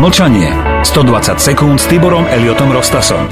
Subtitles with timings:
[0.00, 0.48] Mlčanie.
[0.80, 3.28] 120 sekúnd s Tiborom Eliotom Rostasom.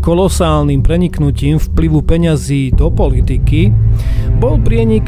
[0.00, 3.68] kolosálnym preniknutím vplyvu peňazí do politiky
[4.40, 5.06] bol prienik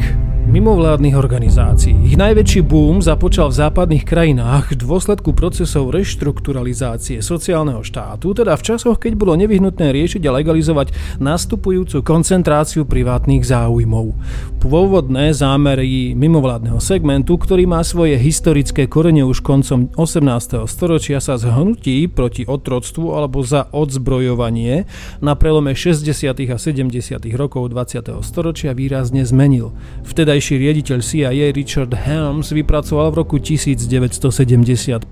[0.53, 1.97] mimovládnych organizácií.
[2.05, 8.61] Ich najväčší boom započal v západných krajinách v dôsledku procesov reštrukturalizácie sociálneho štátu, teda v
[8.61, 14.13] časoch, keď bolo nevyhnutné riešiť a legalizovať nastupujúcu koncentráciu privátnych záujmov.
[14.61, 20.69] Pôvodné zámery mimovládneho segmentu, ktorý má svoje historické korene už koncom 18.
[20.69, 24.85] storočia, sa zhnutí proti otroctvu alebo za odzbrojovanie
[25.17, 26.29] na prelome 60.
[26.29, 26.93] a 70.
[27.33, 28.05] rokov 20.
[28.21, 29.73] storočia výrazne zmenil.
[30.05, 35.07] Vtedy Vtedajší riaditeľ CIA Richard Helms vypracoval v roku 1975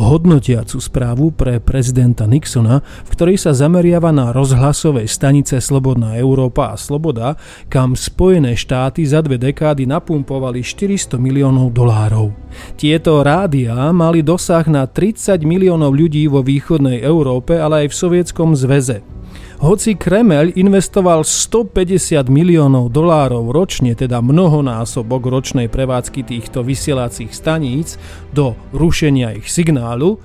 [0.00, 6.80] hodnotiacu správu pre prezidenta Nixona, v ktorej sa zameriava na rozhlasové stanice Slobodná Európa a
[6.80, 7.36] Sloboda,
[7.68, 12.32] kam Spojené štáty za dve dekády napumpovali 400 miliónov dolárov.
[12.80, 18.56] Tieto rádia mali dosah na 30 miliónov ľudí vo východnej Európe, ale aj v Sovietskom
[18.56, 19.11] zväze.
[19.62, 27.94] Hoci Kremel investoval 150 miliónov dolárov ročne, teda mnohonásobok ročnej prevádzky týchto vysielacích staníc
[28.34, 30.18] do rušenia ich signálu,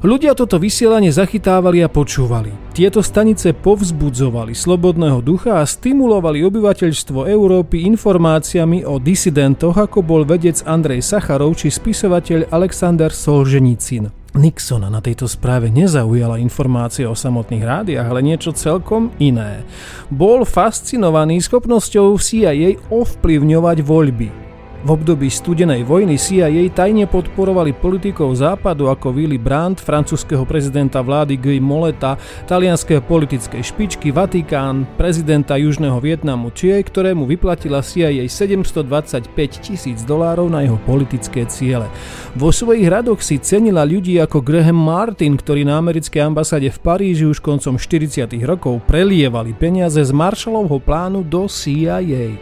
[0.00, 2.72] Ľudia toto vysielanie zachytávali a počúvali.
[2.72, 10.64] Tieto stanice povzbudzovali slobodného ducha a stimulovali obyvateľstvo Európy informáciami o disidentoch, ako bol vedec
[10.64, 14.19] Andrej Sacharov či spisovateľ Alexander Solženicin.
[14.34, 19.66] Nixona na tejto správe nezaujala informácie o samotných rádiách, ale niečo celkom iné.
[20.06, 24.49] Bol fascinovaný schopnosťou CIA ovplyvňovať voľby.
[24.80, 31.36] V období studenej vojny CIA tajne podporovali politikov západu ako Willy Brandt, francúzského prezidenta vlády
[31.36, 32.16] Guy Moleta,
[32.48, 39.28] talianského politickej špičky, Vatikán, prezidenta Južného Vietnamu Chie, ktorému vyplatila CIA 725
[39.60, 41.84] tisíc dolárov na jeho politické ciele.
[42.32, 47.28] Vo svojich radoch si cenila ľudí ako Graham Martin, ktorí na americkej ambasáde v Paríži
[47.28, 48.32] už koncom 40.
[48.48, 52.40] rokov prelievali peniaze z Marshallovho plánu do CIA.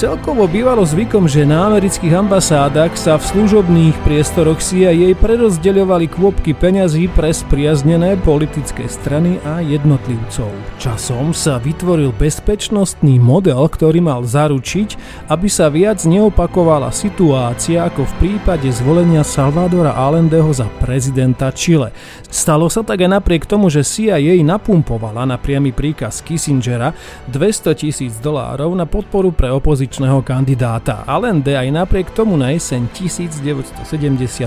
[0.00, 7.12] Celkovo bývalo zvykom, že na amerických ambasádach sa v služobných priestoroch CIA prerozdeľovali kôpky peňazí
[7.12, 10.48] pre spriaznené politické strany a jednotlivcov.
[10.80, 14.96] Časom sa vytvoril bezpečnostný model, ktorý mal zaručiť,
[15.28, 21.92] aby sa viac neopakovala situácia ako v prípade zvolenia Salvadora Allendeho za prezidenta Chile.
[22.32, 26.96] Stalo sa tak aj napriek tomu, že CIA napumpovala na priamy príkaz Kissingera
[27.28, 31.02] 200 tisíc dolárov na podporu pre opozíciu opozičného kandidáta.
[31.02, 33.82] Allende aj napriek tomu na jeseň 1970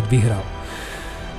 [0.08, 0.40] vyhral.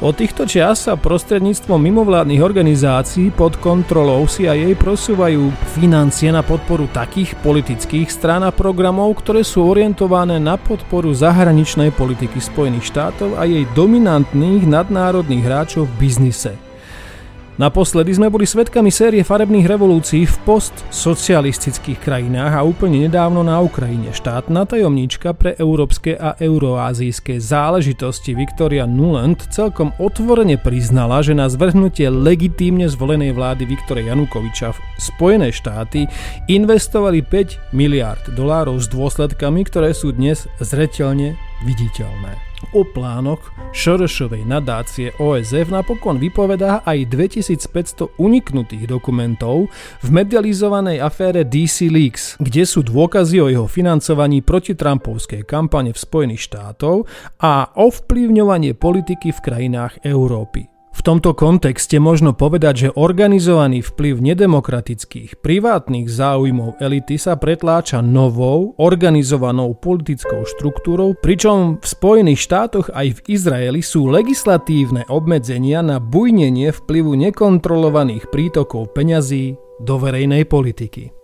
[0.05, 7.33] Od týchto čias sa prostredníctvom mimovládnych organizácií pod kontrolou CIA prosúvajú financie na podporu takých
[7.41, 13.65] politických strán a programov, ktoré sú orientované na podporu zahraničnej politiky Spojených štátov a jej
[13.73, 16.53] dominantných nadnárodných hráčov v biznise.
[17.55, 24.11] Naposledy sme boli svetkami série farebných revolúcií v postsocialistických krajinách a úplne nedávno na Ukrajine.
[24.11, 32.11] Štátna tajomníčka pre európske a euroázijské záležitosti Viktoria Nuland celkom otvorene priznala, že na zvrhnutie
[32.11, 36.11] legitímne zvolenej vlády Viktora Janukoviča v Spojené štáty
[36.51, 42.54] investovali 5 miliard dolárov s dôsledkami, ktoré sú dnes zreteľne viditeľné.
[42.73, 49.69] O plánoch Šorošovej nadácie OSF napokon vypovedá aj 2500 uniknutých dokumentov
[50.01, 55.99] v medializovanej afére DC Leaks, kde sú dôkazy o jeho financovaní proti Trumpovskej kampane v
[55.99, 57.05] Spojených štátov
[57.45, 60.74] a ovplyvňovanie politiky v krajinách Európy.
[61.05, 69.77] Tomto kontexte možno povedať, že organizovaný vplyv nedemokratických privátnych záujmov elity sa pretláča novou, organizovanou
[69.77, 77.21] politickou štruktúrou, pričom v Spojených štátoch aj v Izraeli sú legislatívne obmedzenia na bujnenie vplyvu
[77.29, 81.24] nekontrolovaných prítokov peňazí do verejnej politiky.